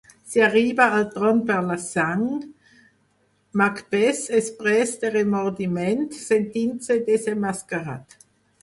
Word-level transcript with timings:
Si 0.29 0.41
arriba 0.43 0.85
al 0.99 1.03
tron 1.17 1.41
per 1.51 1.57
la 1.65 1.77
sang, 1.83 2.23
Macbeth 3.61 4.25
és 4.41 4.51
pres 4.63 4.95
de 5.05 5.13
remordiment 5.19 6.05
sentint-se 6.25 7.01
desemmascarat. 7.13 8.23